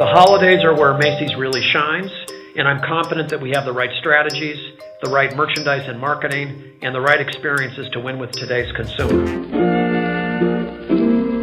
The 0.00 0.06
holidays 0.06 0.64
are 0.64 0.74
where 0.74 0.96
Macy's 0.96 1.36
really 1.36 1.60
shines, 1.60 2.10
and 2.56 2.66
I'm 2.66 2.80
confident 2.80 3.28
that 3.28 3.38
we 3.38 3.50
have 3.54 3.66
the 3.66 3.72
right 3.74 3.90
strategies, 4.00 4.56
the 5.04 5.10
right 5.10 5.36
merchandise 5.36 5.86
and 5.90 6.00
marketing, 6.00 6.56
and 6.80 6.94
the 6.94 7.02
right 7.02 7.20
experiences 7.20 7.86
to 7.92 8.00
win 8.00 8.18
with 8.18 8.30
today's 8.32 8.72
consumer. 8.72 9.26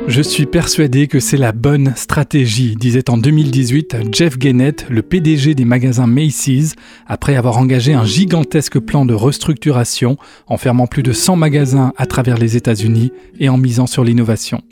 Je 0.07 0.21
suis 0.23 0.47
persuadé 0.47 1.07
que 1.07 1.19
c'est 1.19 1.37
la 1.37 1.51
bonne 1.51 1.93
stratégie, 1.95 2.75
disait 2.75 3.11
en 3.11 3.19
2018 3.19 4.11
Jeff 4.11 4.39
Gennett, 4.39 4.89
le 4.89 5.03
PDG 5.03 5.53
des 5.53 5.65
magasins 5.65 6.07
Macy's, 6.07 6.73
après 7.05 7.35
avoir 7.35 7.59
engagé 7.59 7.93
un 7.93 8.05
gigantesque 8.05 8.79
plan 8.79 9.05
de 9.05 9.13
restructuration 9.13 10.17
en 10.47 10.57
fermant 10.57 10.87
plus 10.87 11.03
de 11.03 11.13
100 11.13 11.35
magasins 11.35 11.93
à 11.95 12.07
travers 12.07 12.39
les 12.39 12.57
États-Unis 12.57 13.11
et 13.39 13.49
en 13.49 13.57
misant 13.57 13.85
sur 13.85 14.03
l'innovation. 14.03 14.63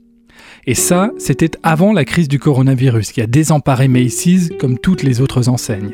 Et 0.67 0.73
ça, 0.73 1.11
c'était 1.19 1.51
avant 1.61 1.93
la 1.93 2.05
crise 2.05 2.27
du 2.27 2.39
coronavirus 2.39 3.11
qui 3.11 3.21
a 3.21 3.27
désemparé 3.27 3.87
Macy's 3.87 4.49
comme 4.59 4.79
toutes 4.79 5.03
les 5.03 5.21
autres 5.21 5.47
enseignes. 5.47 5.93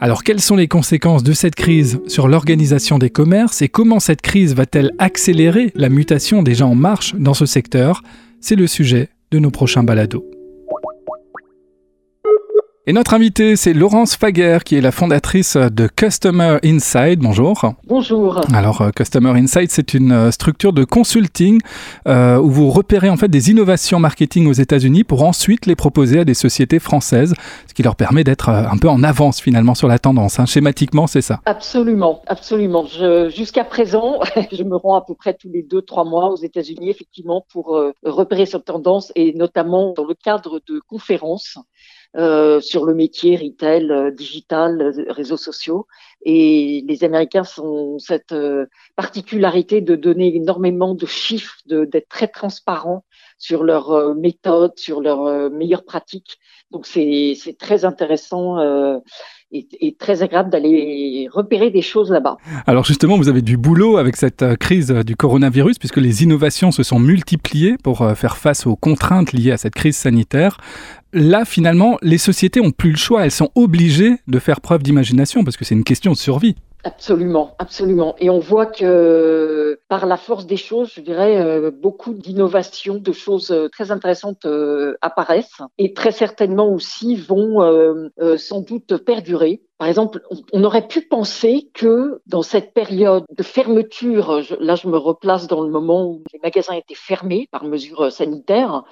Alors 0.00 0.24
quelles 0.24 0.40
sont 0.40 0.56
les 0.56 0.68
conséquences 0.68 1.22
de 1.22 1.32
cette 1.32 1.54
crise 1.54 2.00
sur 2.08 2.26
l'organisation 2.26 2.98
des 2.98 3.10
commerces 3.10 3.62
et 3.62 3.68
comment 3.68 4.00
cette 4.00 4.22
crise 4.22 4.54
va-t-elle 4.54 4.92
accélérer 4.98 5.70
la 5.74 5.88
mutation 5.88 6.42
gens 6.54 6.70
en 6.70 6.74
marche 6.74 7.14
dans 7.14 7.34
ce 7.34 7.46
secteur? 7.46 8.02
C'est 8.40 8.56
le 8.56 8.66
sujet 8.66 9.10
de 9.30 9.38
nos 9.38 9.50
prochains 9.50 9.84
balados. 9.84 10.24
Et 12.86 12.92
notre 12.92 13.14
invitée, 13.14 13.56
c'est 13.56 13.72
Laurence 13.72 14.14
Faguer, 14.14 14.58
qui 14.62 14.76
est 14.76 14.82
la 14.82 14.92
fondatrice 14.92 15.56
de 15.56 15.86
Customer 15.86 16.58
Insight. 16.62 17.18
Bonjour. 17.18 17.72
Bonjour. 17.86 18.42
Alors, 18.52 18.82
euh, 18.82 18.90
Customer 18.90 19.30
Insight, 19.30 19.70
c'est 19.70 19.94
une 19.94 20.12
euh, 20.12 20.30
structure 20.30 20.74
de 20.74 20.84
consulting 20.84 21.62
euh, 22.06 22.36
où 22.36 22.50
vous 22.50 22.68
repérez 22.68 23.08
en 23.08 23.16
fait 23.16 23.28
des 23.28 23.50
innovations 23.50 23.98
marketing 24.00 24.46
aux 24.48 24.52
États-Unis 24.52 25.02
pour 25.02 25.22
ensuite 25.22 25.64
les 25.64 25.76
proposer 25.76 26.18
à 26.18 26.24
des 26.26 26.34
sociétés 26.34 26.78
françaises, 26.78 27.32
ce 27.66 27.72
qui 27.72 27.82
leur 27.82 27.96
permet 27.96 28.22
d'être 28.22 28.50
un 28.50 28.76
peu 28.76 28.90
en 28.90 29.02
avance 29.02 29.40
finalement 29.40 29.74
sur 29.74 29.88
la 29.88 29.98
tendance. 29.98 30.38
Hein. 30.38 30.44
Schématiquement, 30.44 31.06
c'est 31.06 31.22
ça. 31.22 31.40
Absolument, 31.46 32.20
absolument. 32.26 32.84
Jusqu'à 33.30 33.64
présent, 33.64 34.20
je 34.52 34.62
me 34.62 34.76
rends 34.76 34.96
à 34.96 35.00
peu 35.00 35.14
près 35.14 35.32
tous 35.32 35.48
les 35.48 35.62
deux, 35.62 35.80
trois 35.80 36.04
mois 36.04 36.28
aux 36.28 36.36
États-Unis, 36.36 36.90
effectivement, 36.90 37.46
pour 37.50 37.82
repérer 38.02 38.44
cette 38.44 38.66
tendance 38.66 39.10
et 39.14 39.32
notamment 39.32 39.94
dans 39.96 40.04
le 40.04 40.12
cadre 40.12 40.60
de 40.68 40.82
conférences 40.86 41.56
euh, 42.16 42.60
sur 42.60 42.84
le 42.84 42.94
métier 42.94 43.36
retail, 43.36 43.90
euh, 43.90 44.12
digital, 44.12 44.80
euh, 44.80 45.04
réseaux 45.08 45.36
sociaux. 45.36 45.88
Et 46.24 46.84
les 46.86 47.02
Américains 47.02 47.42
ont 47.58 47.98
cette 47.98 48.34
particularité 48.96 49.80
de 49.82 49.94
donner 49.94 50.34
énormément 50.36 50.94
de 50.94 51.04
chiffres, 51.04 51.56
d'être 51.66 52.08
très 52.08 52.28
transparents 52.28 53.04
sur 53.36 53.62
leurs 53.62 54.14
méthodes, 54.14 54.72
sur 54.76 55.02
leurs 55.02 55.50
meilleures 55.50 55.84
pratiques. 55.84 56.38
Donc 56.70 56.86
c'est 56.86 57.36
très 57.58 57.84
intéressant 57.84 58.56
et, 59.52 59.96
très 59.98 60.22
agréable 60.22 60.48
d'aller 60.48 61.28
repérer 61.30 61.70
des 61.70 61.82
choses 61.82 62.10
là-bas. 62.10 62.38
Alors 62.66 62.86
justement, 62.86 63.18
vous 63.18 63.28
avez 63.28 63.42
du 63.42 63.58
boulot 63.58 63.98
avec 63.98 64.16
cette 64.16 64.56
crise 64.56 64.88
du 64.88 65.16
coronavirus, 65.16 65.78
puisque 65.78 65.98
les 65.98 66.22
innovations 66.22 66.70
se 66.70 66.82
sont 66.82 66.98
multipliées 66.98 67.76
pour 67.82 67.98
faire 68.16 68.38
face 68.38 68.66
aux 68.66 68.76
contraintes 68.76 69.34
liées 69.34 69.52
à 69.52 69.58
cette 69.58 69.74
crise 69.74 69.96
sanitaire 69.96 70.56
là, 71.14 71.44
finalement, 71.44 71.96
les 72.02 72.18
sociétés 72.18 72.60
ont 72.60 72.72
plus 72.72 72.90
le 72.90 72.96
choix. 72.96 73.24
Elles 73.24 73.30
sont 73.30 73.50
obligées 73.54 74.16
de 74.26 74.38
faire 74.38 74.60
preuve 74.60 74.82
d'imagination 74.82 75.44
parce 75.44 75.56
que 75.56 75.64
c'est 75.64 75.74
une 75.74 75.84
question 75.84 76.12
de 76.12 76.16
survie. 76.16 76.56
Absolument, 76.84 77.54
absolument. 77.58 78.14
Et 78.18 78.28
on 78.28 78.40
voit 78.40 78.66
que 78.66 79.80
par 79.88 80.04
la 80.04 80.18
force 80.18 80.46
des 80.46 80.58
choses, 80.58 80.92
je 80.94 81.00
dirais, 81.00 81.40
euh, 81.40 81.70
beaucoup 81.70 82.12
d'innovations, 82.12 82.96
de 82.96 83.12
choses 83.12 83.50
euh, 83.52 83.68
très 83.70 83.90
intéressantes 83.90 84.44
euh, 84.44 84.94
apparaissent 85.00 85.62
et 85.78 85.94
très 85.94 86.12
certainement 86.12 86.68
aussi 86.68 87.16
vont 87.16 88.10
sans 88.36 88.60
doute 88.60 88.98
perdurer. 88.98 89.62
Par 89.84 89.90
exemple, 89.90 90.22
on 90.54 90.64
aurait 90.64 90.88
pu 90.88 91.02
penser 91.02 91.68
que 91.74 92.22
dans 92.26 92.40
cette 92.40 92.72
période 92.72 93.26
de 93.30 93.42
fermeture, 93.42 94.40
là 94.58 94.76
je 94.76 94.88
me 94.88 94.96
replace 94.96 95.46
dans 95.46 95.60
le 95.60 95.68
moment 95.68 96.06
où 96.06 96.22
les 96.32 96.38
magasins 96.42 96.72
étaient 96.72 96.94
fermés 96.94 97.50
par 97.52 97.64
mesure 97.64 98.10
sanitaire, 98.10 98.84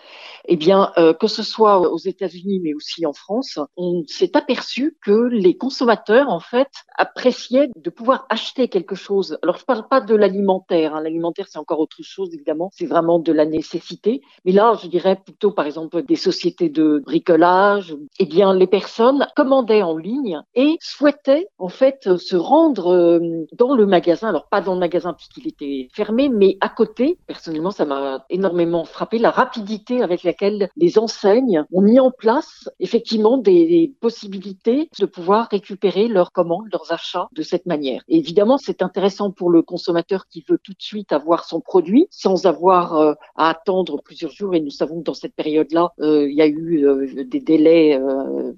eh 0.48 0.56
bien 0.56 0.92
euh, 0.98 1.14
que 1.14 1.28
ce 1.28 1.42
soit 1.42 1.80
aux 1.90 1.96
États-Unis 1.96 2.60
mais 2.62 2.74
aussi 2.74 3.06
en 3.06 3.14
France, 3.14 3.58
on 3.78 4.02
s'est 4.06 4.36
aperçu 4.36 4.98
que 5.02 5.28
les 5.30 5.56
consommateurs 5.56 6.28
en 6.28 6.40
fait 6.40 6.68
appréciaient 6.98 7.70
de 7.74 7.88
pouvoir 7.88 8.26
acheter 8.28 8.68
quelque 8.68 8.94
chose. 8.94 9.38
Alors 9.42 9.56
je 9.56 9.64
parle 9.64 9.88
pas 9.88 10.02
de 10.02 10.14
l'alimentaire, 10.14 10.94
hein. 10.94 11.00
l'alimentaire 11.00 11.46
c'est 11.48 11.58
encore 11.58 11.80
autre 11.80 12.02
chose 12.02 12.34
évidemment, 12.34 12.68
c'est 12.74 12.84
vraiment 12.84 13.18
de 13.18 13.32
la 13.32 13.46
nécessité. 13.46 14.20
Mais 14.44 14.52
là, 14.52 14.78
je 14.82 14.88
dirais 14.88 15.16
plutôt 15.16 15.52
par 15.52 15.64
exemple 15.64 16.02
des 16.02 16.16
sociétés 16.16 16.68
de 16.68 17.00
bricolage. 17.02 17.96
Eh 18.18 18.26
bien, 18.26 18.52
les 18.52 18.66
personnes 18.66 19.26
commandaient 19.34 19.82
en 19.82 19.96
ligne 19.96 20.42
et 20.54 20.76
souhaitait 20.82 21.46
en 21.58 21.68
fait 21.68 22.16
se 22.16 22.36
rendre 22.36 22.92
euh, 22.92 23.46
dans 23.52 23.74
le 23.74 23.86
magasin, 23.86 24.28
alors 24.28 24.48
pas 24.48 24.60
dans 24.60 24.74
le 24.74 24.80
magasin 24.80 25.12
puisqu'il 25.12 25.46
était 25.46 25.88
fermé, 25.92 26.28
mais 26.28 26.56
à 26.60 26.68
côté. 26.68 27.18
Personnellement, 27.26 27.70
ça 27.70 27.84
m'a 27.84 28.24
énormément 28.30 28.84
frappé 28.84 29.18
la 29.18 29.30
rapidité 29.30 30.02
avec 30.02 30.24
laquelle 30.24 30.68
les 30.76 30.98
enseignes 30.98 31.64
ont 31.72 31.82
mis 31.82 32.00
en 32.00 32.10
place 32.10 32.68
effectivement 32.80 33.38
des 33.38 33.92
possibilités 34.00 34.88
de 34.98 35.06
pouvoir 35.06 35.48
récupérer 35.50 36.08
leurs 36.08 36.32
commandes, 36.32 36.66
leurs 36.72 36.92
achats 36.92 37.28
de 37.32 37.42
cette 37.42 37.66
manière. 37.66 38.02
Et 38.08 38.18
évidemment, 38.18 38.58
c'est 38.58 38.82
intéressant 38.82 39.30
pour 39.30 39.50
le 39.50 39.62
consommateur 39.62 40.26
qui 40.26 40.44
veut 40.48 40.58
tout 40.58 40.72
de 40.72 40.82
suite 40.82 41.12
avoir 41.12 41.44
son 41.44 41.60
produit 41.60 42.06
sans 42.10 42.46
avoir 42.46 42.96
euh, 42.96 43.14
à 43.36 43.50
attendre 43.50 44.02
plusieurs 44.02 44.32
jours. 44.32 44.54
Et 44.54 44.60
nous 44.60 44.70
savons 44.70 44.98
que 44.98 45.04
dans 45.04 45.14
cette 45.14 45.34
période-là, 45.34 45.90
euh, 46.00 46.28
il 46.28 46.36
y 46.36 46.42
a 46.42 46.48
eu 46.48 47.24
des 47.24 47.40
délais 47.40 48.00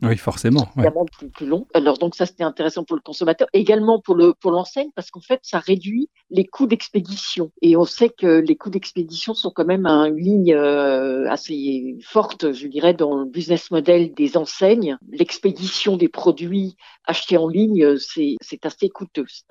oui, 0.03 0.17
forcément, 0.17 0.69
évidemment 0.77 1.05
plus, 1.05 1.29
plus 1.29 1.47
longs. 1.47 1.67
Alors 1.75 1.99
donc 2.05 2.17
ça 2.17 2.27
c'était 2.27 2.45
intéressant 2.45 2.85
pour 2.85 2.97
le 2.97 3.03
consommateur, 3.03 3.49
également 3.55 3.99
pour 3.99 4.15
le 4.15 4.35
pour 4.35 4.51
l'enseigne 4.51 4.91
parce 4.95 5.11
qu'en 5.11 5.23
fait 5.23 5.41
ça 5.43 5.59
réduit 5.59 6.11
les 6.35 6.45
coûts 6.45 6.67
d'expédition 6.67 7.53
et 7.63 7.77
on 7.77 7.85
sait 7.85 8.09
que 8.09 8.41
les 8.41 8.57
coûts 8.57 8.71
d'expédition 8.71 9.35
sont 9.35 9.51
quand 9.51 9.65
même 9.65 9.87
une 9.87 10.17
ligne 10.17 10.53
euh, 10.53 11.31
assez 11.31 11.97
forte, 12.03 12.53
je 12.53 12.67
dirais, 12.67 12.93
dans 12.93 13.21
le 13.21 13.25
business 13.25 13.71
model 13.71 14.13
des 14.15 14.37
enseignes. 14.37 14.99
L'expédition 15.13 15.97
des 15.97 16.09
produits 16.09 16.77
achetés 17.07 17.37
en 17.37 17.49
ligne, 17.49 17.97
c'est 17.99 18.35
c'est 18.41 18.67
assez 18.67 18.89
coûteux, 18.89 19.27
c'est 19.29 19.45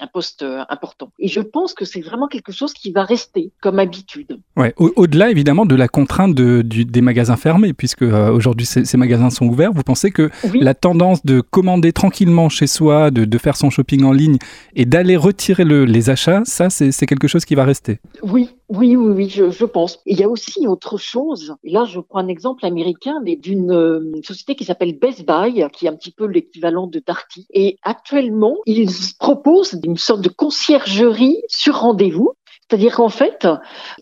un, 0.00 0.06
poste 0.06 0.42
euh, 0.42 0.64
important. 0.68 1.12
Et 1.18 1.28
je 1.28 1.40
pense 1.40 1.74
que 1.74 1.84
c'est 1.84 2.00
vraiment 2.00 2.28
quelque 2.28 2.52
chose 2.52 2.72
qui 2.72 2.92
va 2.92 3.04
rester 3.04 3.50
comme 3.60 3.78
habitude. 3.78 4.40
Ouais, 4.56 4.74
au-delà 4.76 5.30
évidemment 5.30 5.66
de 5.66 5.74
la 5.74 5.88
contrainte 5.88 6.34
de, 6.34 6.62
du, 6.62 6.84
des 6.84 7.00
magasins 7.00 7.36
fermés, 7.36 7.72
puisque 7.72 8.02
euh, 8.02 8.30
aujourd'hui 8.30 8.66
ces, 8.66 8.84
ces, 8.84 8.96
magasins 8.96 9.30
sont 9.30 9.46
ouverts, 9.46 9.72
vous 9.72 9.82
pensez 9.82 10.10
que 10.10 10.30
la 10.54 10.74
tendance 10.74 11.24
de 11.26 11.40
commander 11.40 11.92
tranquillement 11.92 12.48
chez 12.48 12.66
soi, 12.66 13.10
de, 13.10 13.38
faire 13.38 13.56
son 13.56 13.70
shopping 13.70 14.04
en 14.04 14.12
ligne 14.12 14.38
et 14.76 14.84
d'aller 14.84 15.16
retirer 15.16 15.64
les 15.64 16.10
achats, 16.10 16.21
ça, 16.44 16.70
c'est 16.70 17.06
quelque 17.06 17.28
chose 17.28 17.44
qui 17.44 17.54
va 17.54 17.64
rester. 17.64 18.00
Oui, 18.22 18.50
oui, 18.68 18.96
oui, 18.96 19.12
oui, 19.14 19.28
je, 19.28 19.64
pense. 19.64 20.00
Il 20.06 20.18
y 20.18 20.22
a 20.22 20.28
aussi 20.28 20.66
autre 20.66 20.96
chose. 20.96 21.54
Là, 21.64 21.84
je 21.84 22.00
prends 22.00 22.20
un 22.20 22.28
exemple 22.28 22.64
américain, 22.64 23.20
mais 23.24 23.36
d'une 23.36 23.72
euh, 23.72 24.12
société 24.22 24.54
qui 24.54 24.64
s'appelle 24.64 24.98
Best 24.98 25.26
Buy, 25.26 25.64
qui 25.72 25.86
est 25.86 25.88
un 25.88 25.96
petit 25.96 26.12
peu 26.12 26.26
l'équivalent 26.26 26.86
de 26.86 27.02
Darty. 27.04 27.46
Et 27.52 27.76
actuellement, 27.82 28.56
ils 28.66 28.90
proposent 29.18 29.78
une 29.84 29.96
sorte 29.96 30.22
de 30.22 30.28
conciergerie 30.28 31.42
sur 31.48 31.76
rendez-vous 31.80 32.32
c'est-à-dire 32.72 32.96
qu'en 32.96 33.10
fait, 33.10 33.46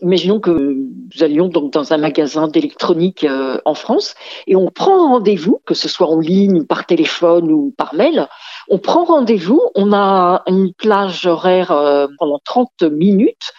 imaginons 0.01 0.39
que 0.39 0.49
nous 0.49 0.89
allions 1.19 1.49
donc 1.49 1.73
dans 1.73 1.91
un 1.91 1.97
magasin 1.97 2.47
d'électronique 2.47 3.25
euh, 3.25 3.57
en 3.65 3.73
France 3.73 4.15
et 4.47 4.55
on 4.55 4.67
prend 4.71 5.09
rendez-vous, 5.09 5.59
que 5.65 5.73
ce 5.73 5.89
soit 5.89 6.07
en 6.07 6.21
ligne, 6.21 6.63
par 6.63 6.85
téléphone 6.85 7.51
ou 7.51 7.73
par 7.77 7.93
mail. 7.95 8.29
On 8.69 8.77
prend 8.77 9.03
rendez-vous, 9.03 9.61
on 9.75 9.91
a 9.91 10.43
une 10.47 10.73
plage 10.73 11.25
horaire 11.25 11.73
euh, 11.73 12.07
pendant 12.17 12.39
30 12.45 12.83
minutes 12.83 13.51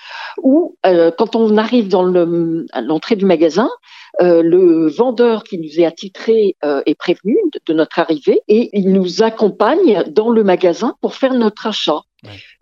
où, 0.43 0.77
euh, 0.87 1.11
quand 1.11 1.37
on 1.37 1.59
arrive 1.59 1.89
dans 1.89 2.07
à 2.73 2.81
l'entrée 2.81 3.17
du 3.17 3.27
magasin, 3.27 3.69
le 4.19 4.89
vendeur 4.89 5.45
qui 5.45 5.59
nous 5.59 5.79
est 5.79 5.85
attitré 5.85 6.57
est 6.63 6.99
prévenu 6.99 7.37
de 7.67 7.73
notre 7.73 7.99
arrivée 7.99 8.41
et 8.47 8.71
il 8.79 8.93
nous 8.93 9.23
accompagne 9.23 10.05
dans 10.11 10.31
le 10.31 10.45
magasin 10.45 10.97
pour 11.01 11.15
faire 11.15 11.35
notre 11.35 11.67
achat. 11.67 12.01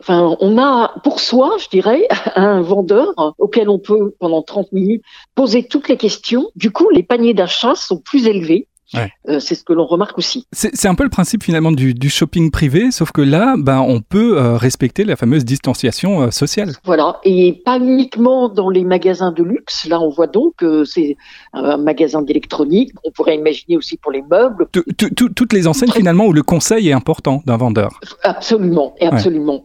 Enfin, 0.00 0.36
on 0.40 0.58
a 0.58 0.94
pour 1.04 1.20
soi, 1.20 1.56
je 1.58 1.68
dirais, 1.68 2.08
un 2.34 2.62
vendeur 2.62 3.34
auquel 3.38 3.68
on 3.68 3.78
peut, 3.78 4.14
pendant 4.18 4.42
30 4.42 4.72
minutes, 4.72 5.04
poser 5.34 5.66
toutes 5.66 5.88
les 5.88 5.96
questions. 5.96 6.50
Du 6.56 6.70
coup, 6.70 6.88
les 6.90 7.02
paniers 7.02 7.34
d'achat 7.34 7.74
sont 7.74 7.98
plus 7.98 8.26
élevés. 8.26 8.68
Euh, 8.96 9.40
c'est 9.40 9.54
ce 9.54 9.64
que 9.64 9.72
l'on 9.72 9.86
remarque 9.86 10.18
aussi. 10.18 10.46
C'est 10.52 10.88
un 10.88 10.94
peu 10.94 11.04
le 11.04 11.10
principe 11.10 11.42
finalement 11.42 11.72
du, 11.72 12.10
shopping 12.10 12.50
privé, 12.50 12.90
sauf 12.90 13.12
que 13.12 13.20
là, 13.20 13.54
ben, 13.56 13.80
on 13.80 14.00
peut 14.00 14.36
euh, 14.36 14.56
respecter 14.56 15.04
la 15.04 15.16
fameuse 15.16 15.44
distanciation 15.44 16.22
euh, 16.22 16.30
sociale. 16.30 16.72
Voilà, 16.84 17.20
et 17.24 17.62
pas 17.64 17.78
uniquement 17.78 18.48
dans 18.48 18.68
les 18.68 18.84
magasins 18.84 19.32
de 19.32 19.44
luxe. 19.44 19.86
Là, 19.86 20.00
on 20.00 20.10
voit 20.10 20.26
donc 20.26 20.54
que 20.56 20.84
c'est 20.84 21.16
un 21.52 21.76
magasin 21.76 22.22
d'électronique. 22.22 22.92
On 23.04 23.10
pourrait 23.12 23.36
imaginer 23.36 23.76
aussi 23.76 23.96
pour 23.96 24.10
les 24.10 24.22
meubles. 24.22 24.66
toutes 24.96 25.52
les 25.52 25.66
enseignes 25.66 25.92
finalement 25.92 26.26
où 26.26 26.32
le 26.32 26.42
conseil 26.42 26.88
est 26.88 26.92
important 26.92 27.42
d'un 27.46 27.56
vendeur. 27.56 28.00
Absolument, 28.22 28.94
et 28.98 29.06
absolument. 29.06 29.64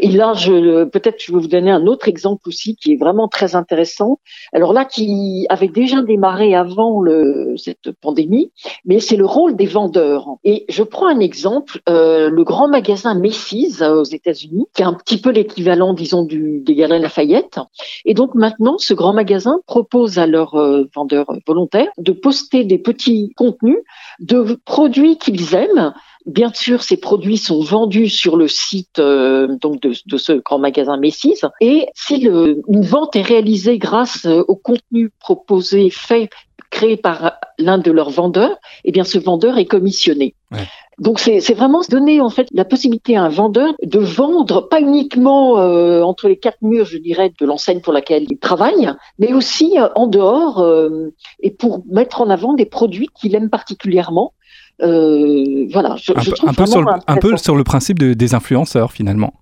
Et 0.00 0.10
là, 0.10 0.32
je 0.34 0.84
peut-être 0.84 1.16
je 1.20 1.32
vais 1.32 1.38
vous 1.38 1.48
donner 1.48 1.70
un 1.70 1.86
autre 1.86 2.08
exemple 2.08 2.48
aussi 2.48 2.76
qui 2.76 2.92
est 2.92 2.96
vraiment 2.96 3.28
très 3.28 3.54
intéressant. 3.56 4.20
Alors 4.52 4.72
là, 4.72 4.84
qui 4.84 5.46
avait 5.48 5.68
déjà 5.68 6.02
démarré 6.02 6.54
avant 6.54 7.00
le, 7.00 7.54
cette 7.56 7.90
pandémie 8.00 8.52
mais 8.84 9.00
c'est 9.00 9.16
le 9.16 9.26
rôle 9.26 9.56
des 9.56 9.66
vendeurs. 9.66 10.28
Et 10.44 10.64
je 10.68 10.82
prends 10.82 11.08
un 11.08 11.20
exemple, 11.20 11.80
euh, 11.88 12.30
le 12.30 12.44
grand 12.44 12.68
magasin 12.68 13.14
Macy's 13.14 13.80
euh, 13.82 14.00
aux 14.00 14.04
États-Unis, 14.04 14.66
qui 14.74 14.82
est 14.82 14.86
un 14.86 14.94
petit 14.94 15.20
peu 15.20 15.30
l'équivalent, 15.30 15.94
disons, 15.94 16.24
du, 16.24 16.60
des 16.60 16.74
Galeries 16.74 17.02
Lafayette. 17.02 17.58
Et 18.04 18.14
donc 18.14 18.34
maintenant, 18.34 18.78
ce 18.78 18.94
grand 18.94 19.12
magasin 19.12 19.60
propose 19.66 20.18
à 20.18 20.26
leurs 20.26 20.54
euh, 20.54 20.88
vendeurs 20.94 21.32
volontaires 21.46 21.90
de 21.98 22.12
poster 22.12 22.64
des 22.64 22.78
petits 22.78 23.32
contenus 23.36 23.78
de 24.20 24.58
produits 24.64 25.18
qu'ils 25.18 25.54
aiment 25.54 25.92
Bien 26.26 26.50
sûr, 26.54 26.82
ces 26.82 26.96
produits 26.96 27.36
sont 27.36 27.60
vendus 27.60 28.08
sur 28.08 28.38
le 28.38 28.48
site 28.48 28.98
donc 28.98 29.82
de, 29.82 30.16
ce 30.16 30.32
grand 30.32 30.58
magasin 30.58 30.96
Messis. 30.96 31.42
Et 31.60 31.86
si 31.94 32.14
une 32.14 32.80
vente 32.80 33.14
est 33.14 33.20
réalisée 33.20 33.76
grâce 33.76 34.24
au 34.24 34.56
contenu 34.56 35.10
proposé, 35.20 35.90
fait, 35.90 36.30
créé 36.74 36.96
par 36.96 37.38
l'un 37.58 37.78
de 37.78 37.90
leurs 37.90 38.10
vendeurs, 38.10 38.56
eh 38.84 38.90
bien 38.90 39.04
ce 39.04 39.18
vendeur 39.18 39.58
est 39.58 39.64
commissionné. 39.64 40.34
Ouais. 40.50 40.66
Donc 40.98 41.18
c'est 41.18 41.54
vraiment 41.54 41.82
donner 41.88 42.20
en 42.20 42.30
fait 42.30 42.46
la 42.52 42.64
possibilité 42.64 43.16
à 43.16 43.22
un 43.22 43.28
vendeur 43.28 43.74
de 43.82 43.98
vendre 43.98 44.68
pas 44.68 44.80
uniquement 44.80 45.58
euh, 45.58 46.02
entre 46.02 46.28
les 46.28 46.36
quatre 46.36 46.62
murs, 46.62 46.84
je 46.84 46.98
dirais, 46.98 47.32
de 47.40 47.46
l'enseigne 47.46 47.80
pour 47.80 47.92
laquelle 47.92 48.26
il 48.28 48.38
travaille, 48.38 48.92
mais 49.18 49.32
aussi 49.32 49.78
euh, 49.78 49.88
en 49.94 50.06
dehors 50.06 50.60
euh, 50.60 51.12
et 51.40 51.50
pour 51.50 51.84
mettre 51.90 52.20
en 52.20 52.30
avant 52.30 52.54
des 52.54 52.66
produits 52.66 53.08
qu'il 53.14 53.34
aime 53.34 53.50
particulièrement 53.50 54.32
voilà, 54.80 55.94
je, 55.96 56.12
un, 56.16 56.20
je 56.20 56.32
un, 56.44 56.52
peu 56.52 56.66
sur 56.66 56.82
le, 56.82 56.92
un 57.06 57.16
peu 57.16 57.36
sur 57.36 57.54
le 57.54 57.62
principe 57.62 57.96
de, 57.96 58.12
des 58.12 58.34
influenceurs 58.34 58.90
finalement. 58.90 59.32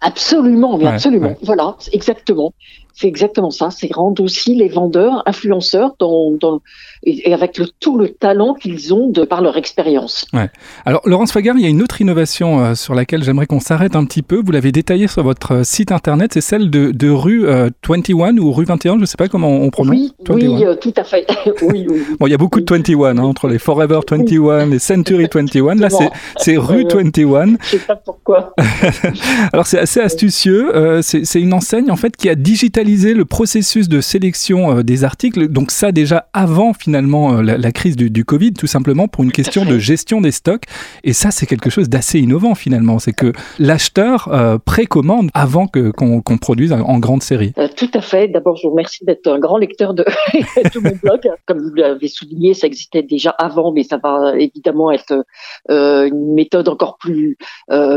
Absolument, 0.00 0.76
mais 0.76 0.84
ouais, 0.84 0.90
absolument. 0.90 1.28
Ouais. 1.28 1.38
Voilà, 1.42 1.76
exactement. 1.92 2.52
C'est 2.94 3.08
exactement 3.08 3.50
ça. 3.50 3.70
C'est 3.70 3.92
rendre 3.92 4.22
aussi 4.22 4.54
les 4.54 4.68
vendeurs 4.68 5.22
influenceurs 5.26 5.94
dans, 5.98 6.32
dans 6.32 6.60
et, 7.04 7.32
avec 7.32 7.58
le, 7.58 7.66
tout 7.80 7.98
le 7.98 8.08
talent 8.08 8.54
qu'ils 8.54 8.94
ont 8.94 9.08
de 9.08 9.24
par 9.24 9.42
leur 9.42 9.56
expérience. 9.56 10.26
Ouais. 10.32 10.50
Alors 10.84 11.02
Laurence 11.04 11.32
Fagard, 11.32 11.56
il 11.56 11.62
y 11.62 11.66
a 11.66 11.68
une 11.68 11.82
autre 11.82 12.00
innovation 12.00 12.60
euh, 12.60 12.74
sur 12.74 12.94
laquelle 12.94 13.22
j'aimerais 13.24 13.46
qu'on 13.46 13.60
s'arrête 13.60 13.96
un 13.96 14.04
petit 14.04 14.22
peu. 14.22 14.40
Vous 14.44 14.52
l'avez 14.52 14.72
détaillée 14.72 15.08
sur 15.08 15.22
votre 15.22 15.52
euh, 15.52 15.64
site 15.64 15.92
internet, 15.92 16.32
c'est 16.34 16.40
celle 16.40 16.70
de, 16.70 16.90
de 16.90 17.10
rue 17.10 17.46
euh, 17.46 17.70
21 17.88 18.36
ou 18.38 18.52
rue 18.52 18.64
21, 18.64 18.96
je 18.96 19.00
ne 19.00 19.06
sais 19.06 19.16
pas 19.16 19.28
comment 19.28 19.50
on 19.50 19.70
prononce. 19.70 19.94
Oui, 19.94 20.12
21. 20.26 20.48
oui 20.48 20.64
euh, 20.64 20.74
tout 20.76 20.94
à 20.96 21.04
fait. 21.04 21.26
oui, 21.62 21.86
oui, 21.88 22.02
Bon, 22.20 22.26
il 22.26 22.30
y 22.30 22.34
a 22.34 22.38
beaucoup 22.38 22.60
de 22.60 22.70
21 22.70 23.18
hein, 23.18 23.22
entre 23.22 23.48
les 23.48 23.58
Forever 23.58 24.00
21 24.08 24.70
et 24.72 24.78
Century 24.78 25.26
21. 25.32 25.74
Là, 25.76 25.88
c'est 26.36 26.56
rue 26.56 26.84
21. 26.84 27.56
Je 27.60 27.68
sais 27.68 27.78
pas 27.78 27.96
pourquoi. 27.96 28.54
Alors 29.52 29.66
c'est 29.66 29.78
assez 29.78 30.00
astucieux. 30.00 31.00
C'est 31.02 31.40
une 31.40 31.52
enseigne 31.52 31.90
en 31.90 31.96
fait 31.96 32.16
qui 32.16 32.28
a 32.28 32.34
digitalisé 32.34 32.81
le 32.84 33.24
processus 33.24 33.88
de 33.88 34.00
sélection 34.00 34.78
euh, 34.78 34.82
des 34.82 35.04
articles. 35.04 35.48
Donc 35.48 35.70
ça 35.70 35.92
déjà 35.92 36.26
avant 36.32 36.72
finalement 36.72 37.34
euh, 37.34 37.42
la, 37.42 37.58
la, 37.58 37.72
crise 37.72 37.96
du, 37.96 38.10
du, 38.10 38.24
Covid, 38.24 38.52
tout 38.52 38.66
simplement 38.66 39.08
pour 39.08 39.24
une 39.24 39.32
question 39.32 39.64
de 39.64 39.78
gestion 39.78 40.20
des 40.20 40.30
stocks. 40.30 40.64
Et 41.04 41.12
ça 41.12 41.30
c'est 41.30 41.46
quelque 41.46 41.70
chose 41.70 41.88
d'assez 41.88 42.18
innovant 42.18 42.54
finalement. 42.54 42.98
C'est 42.98 43.12
que 43.12 43.32
l'acheteur 43.58 44.28
euh, 44.28 44.58
précommande 44.58 45.30
avant 45.34 45.66
que 45.66 45.90
qu'on 45.90 46.20
qu 46.20 46.38
produise 46.38 46.72
en 46.72 46.98
grande 46.98 47.22
série. 47.22 47.52
Euh, 47.58 47.68
tout 47.76 47.90
à 47.94 48.00
fait. 48.00 48.28
D'abord 48.28 48.56
je 48.56 48.66
vous 48.66 48.70
remercie 48.70 49.04
d'être 49.04 49.26
un 49.28 49.38
grand 49.38 49.58
lecteur 49.58 49.94
de, 49.94 50.04
de 50.34 50.80
mon 50.80 50.96
blog. 51.02 51.20
Comme 51.46 51.58
vous 51.58 51.74
l'avez 51.74 52.08
souligné, 52.08 52.54
ça 52.54 52.66
existait 52.66 53.02
déjà 53.02 53.30
avant, 53.30 53.72
mais 53.72 53.84
ça 53.84 53.98
va 54.02 54.34
évidemment 54.38 54.90
être 54.90 55.24
euh, 55.70 56.08
une 56.08 56.34
méthode 56.34 56.68
encore 56.68 56.96
plus 56.98 57.36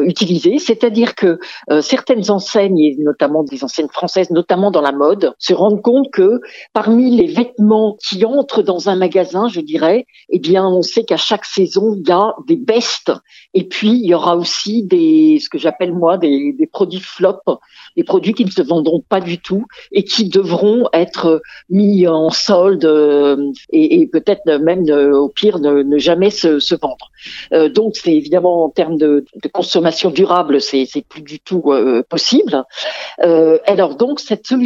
utilisée. 0.05 0.57
C'est-à-dire 0.59 1.15
que 1.15 1.39
certaines 1.81 2.29
enseignes, 2.31 2.79
et 2.79 2.95
notamment 2.99 3.43
des 3.43 3.63
enseignes 3.63 3.89
françaises, 3.89 4.29
notamment 4.31 4.71
dans 4.75 4.81
la 4.81 4.91
mode, 4.91 5.33
se 5.39 5.53
rendent 5.53 5.81
compte 5.81 6.11
que 6.11 6.41
parmi 6.73 7.15
les 7.15 7.27
vêtements 7.27 7.97
qui 8.05 8.25
entrent 8.25 8.61
dans 8.61 8.89
un 8.89 8.95
magasin, 8.97 9.47
je 9.47 9.61
dirais, 9.61 10.05
eh 10.29 10.39
bien, 10.39 10.67
on 10.67 10.81
sait 10.81 11.05
qu'à 11.05 11.17
chaque 11.17 11.45
saison, 11.45 11.95
il 11.95 12.07
y 12.07 12.11
a 12.11 12.33
des 12.45 12.57
bestes. 12.57 13.13
Et 13.53 13.63
puis, 13.63 13.91
il 13.91 14.05
y 14.05 14.13
aura 14.13 14.35
aussi 14.35 14.83
des, 14.83 15.39
ce 15.41 15.47
que 15.47 15.57
j'appelle 15.57 15.93
moi, 15.93 16.17
des, 16.17 16.53
produits 16.71 16.99
flop, 16.99 17.39
des 17.95 18.03
produits 18.03 18.33
qui 18.33 18.43
ne 18.43 18.49
se 18.49 18.61
vendront 18.61 19.01
pas 19.07 19.21
du 19.21 19.37
tout 19.39 19.65
et 19.93 20.03
qui 20.03 20.27
devront 20.27 20.89
être 20.91 21.41
mis 21.69 22.05
en 22.05 22.29
solde 22.31 22.85
et, 23.69 24.01
et 24.01 24.07
peut-être 24.07 24.45
même, 24.45 24.83
au 24.89 25.29
pire, 25.29 25.59
ne, 25.59 25.97
jamais 25.97 26.31
se, 26.31 26.75
vendre. 26.75 27.11
Euh, 27.53 27.69
donc, 27.69 27.95
c'est 27.95 28.13
évidemment 28.13 28.65
en 28.65 28.69
termes 28.69 28.97
de, 28.97 29.25
consommation 29.53 30.09
durable, 30.09 30.59
c'est 30.59 30.85
plus 31.07 31.21
du 31.21 31.39
tout 31.39 31.63
euh, 31.67 32.03
possible. 32.09 32.65
Euh, 33.21 33.57
alors 33.65 33.95
donc 33.95 34.19
cette 34.19 34.45
solution 34.47 34.64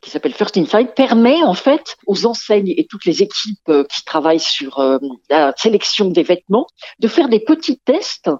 qui 0.00 0.10
s'appelle 0.10 0.32
First 0.32 0.56
Insight 0.56 0.94
permet 0.94 1.42
en 1.42 1.54
fait 1.54 1.96
aux 2.06 2.26
enseignes 2.26 2.74
et 2.76 2.86
toutes 2.86 3.04
les 3.04 3.22
équipes 3.22 3.68
euh, 3.68 3.84
qui 3.84 4.04
travaillent 4.04 4.40
sur 4.40 4.78
euh, 4.78 4.98
la 5.28 5.54
sélection 5.56 6.10
des 6.10 6.22
vêtements 6.22 6.66
de 6.98 7.08
faire 7.08 7.28
des 7.28 7.40
petits 7.40 7.78
tests. 7.78 8.30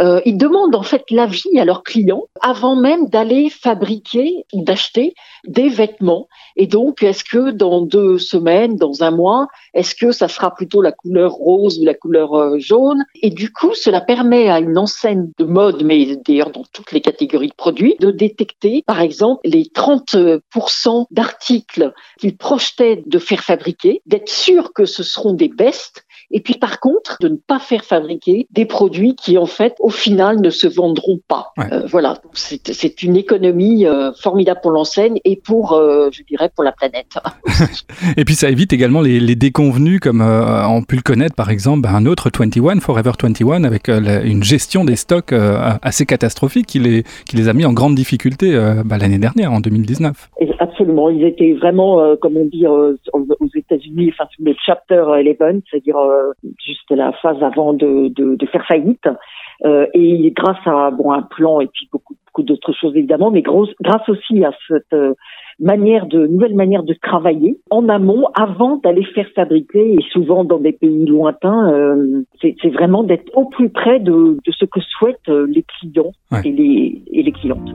Euh, 0.00 0.20
ils 0.24 0.36
demandent 0.36 0.74
en 0.74 0.82
fait 0.82 1.04
l'avis 1.10 1.58
à 1.58 1.64
leurs 1.64 1.82
clients 1.82 2.24
avant 2.40 2.76
même 2.76 3.08
d'aller 3.08 3.50
fabriquer 3.50 4.44
ou 4.52 4.62
d'acheter 4.62 5.14
des 5.46 5.68
vêtements. 5.68 6.28
Et 6.56 6.66
donc 6.66 7.02
est-ce 7.02 7.24
que 7.24 7.50
dans 7.50 7.82
deux 7.82 8.18
semaines, 8.18 8.76
dans 8.76 9.02
un 9.02 9.10
mois, 9.10 9.48
est-ce 9.74 9.94
que 9.94 10.12
ça 10.12 10.28
sera 10.28 10.54
plutôt 10.54 10.82
la 10.82 10.92
couleur 10.92 11.32
rose 11.32 11.78
ou 11.80 11.84
la 11.84 11.94
couleur 11.94 12.34
euh, 12.34 12.58
jaune? 12.58 13.04
Et 13.22 13.30
du 13.30 13.52
coup, 13.52 13.74
cela 13.74 14.00
permet 14.00 14.48
à 14.48 14.60
une 14.60 14.78
enseigne 14.78 15.30
de 15.38 15.44
mode, 15.44 15.82
mais 15.82 16.16
d'ailleurs 16.16 16.50
dans 16.50 16.64
toutes 16.72 16.92
les 16.92 17.00
catégories 17.00 17.48
de 17.48 17.54
produits, 17.54 17.96
de 18.00 18.10
détecter, 18.10 18.84
par 18.86 19.00
exemple, 19.00 19.40
les 19.44 19.64
30% 19.64 21.06
d'articles 21.10 21.92
qu'ils 22.20 22.36
projetaient 22.36 23.02
de 23.04 23.18
faire 23.18 23.42
fabriquer, 23.42 24.00
d'être 24.06 24.28
sûr 24.28 24.72
que 24.72 24.84
ce 24.84 25.02
seront 25.02 25.32
des 25.32 25.48
bestes 25.48 26.04
et 26.30 26.40
puis 26.40 26.54
par 26.54 26.80
contre 26.80 27.16
de 27.20 27.28
ne 27.28 27.36
pas 27.36 27.58
faire 27.58 27.84
fabriquer 27.84 28.46
des 28.50 28.66
produits 28.66 29.14
qui 29.14 29.38
en 29.38 29.46
fait 29.46 29.74
au 29.80 29.90
final 29.90 30.40
ne 30.40 30.50
se 30.50 30.66
vendront 30.66 31.20
pas. 31.26 31.52
Ouais. 31.56 31.64
Euh, 31.72 31.86
voilà, 31.86 32.18
c'est 32.32 33.02
une 33.02 33.16
économie 33.16 33.86
euh, 33.86 34.12
formidable 34.12 34.60
pour 34.62 34.70
l'enseigne 34.70 35.20
et 35.24 35.36
pour, 35.36 35.72
euh, 35.72 36.10
je 36.12 36.22
dirais, 36.22 36.50
pour 36.54 36.64
la 36.64 36.72
planète. 36.72 37.18
et 38.16 38.24
puis 38.24 38.34
ça 38.34 38.50
évite 38.50 38.72
également 38.72 39.00
les, 39.00 39.20
les 39.20 39.36
déconvenus 39.36 40.00
comme 40.00 40.20
on 40.20 40.82
peut 40.82 40.96
le 40.96 41.02
connaître 41.02 41.34
par 41.34 41.50
exemple 41.50 41.82
ben, 41.82 41.94
un 41.94 42.06
autre 42.06 42.30
21, 42.36 42.80
Forever 42.80 43.12
21, 43.20 43.64
avec 43.64 43.88
la, 43.88 44.22
une 44.22 44.42
gestion 44.42 44.84
des 44.84 44.96
stocks 44.96 45.32
assez 45.82 46.06
catastrophique 46.06 46.66
qui 46.66 46.78
les, 46.78 47.04
qui 47.26 47.36
les 47.36 47.48
a 47.48 47.52
mis 47.52 47.64
en 47.64 47.72
grande 47.72 47.94
difficulté 47.94 48.52
ben, 48.84 48.98
l'année 48.98 49.18
dernière, 49.18 49.52
en 49.52 49.60
2019. 49.60 50.30
Et 50.40 50.50
absolument, 50.58 51.10
ils 51.10 51.24
étaient 51.24 51.54
vraiment, 51.54 52.16
comme 52.16 52.36
on 52.36 52.44
dit 52.44 52.66
aux 52.66 52.96
États-Unis, 53.54 54.12
enfin 54.12 54.28
le 54.38 54.54
chapter 54.64 55.02
11, 55.06 55.60
c'est-à-dire 55.70 55.96
juste 56.64 56.90
la 56.90 57.12
phase 57.12 57.42
avant 57.42 57.72
de, 57.72 58.08
de, 58.08 58.36
de 58.36 58.46
faire 58.46 58.64
faillite. 58.66 59.06
Euh, 59.64 59.86
et 59.92 60.30
grâce 60.30 60.64
à 60.66 60.92
bon 60.92 61.10
un 61.10 61.22
plan 61.22 61.60
et 61.60 61.66
puis 61.66 61.88
beaucoup, 61.90 62.14
beaucoup 62.26 62.44
d'autres 62.44 62.72
choses 62.72 62.94
évidemment, 62.94 63.32
mais 63.32 63.42
grâce 63.42 64.08
aussi 64.08 64.44
à 64.44 64.52
cette 64.68 64.92
euh, 64.92 65.14
manière 65.58 66.06
de 66.06 66.28
nouvelle 66.28 66.54
manière 66.54 66.84
de 66.84 66.94
travailler 66.94 67.58
en 67.70 67.88
amont 67.88 68.26
avant 68.40 68.76
d'aller 68.76 69.02
faire 69.02 69.26
fabriquer 69.34 69.94
et 69.94 70.04
souvent 70.12 70.44
dans 70.44 70.60
des 70.60 70.70
pays 70.70 71.06
lointains, 71.06 71.72
euh, 71.72 72.22
c'est 72.40 72.70
vraiment 72.70 73.02
d'être 73.02 73.36
au 73.36 73.46
plus 73.46 73.68
près 73.68 73.98
de, 73.98 74.36
de, 74.44 74.52
ce 74.52 74.64
que 74.64 74.80
souhaitent 74.80 75.26
les 75.26 75.64
clients 75.64 76.12
ouais. 76.30 76.42
et, 76.44 76.52
les, 76.52 77.02
et 77.10 77.22
les 77.24 77.32
clientes. 77.32 77.68